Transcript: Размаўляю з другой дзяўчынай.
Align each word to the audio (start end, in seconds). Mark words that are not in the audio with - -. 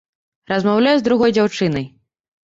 Размаўляю 0.51 0.95
з 1.01 1.05
другой 1.07 1.35
дзяўчынай. 1.37 1.85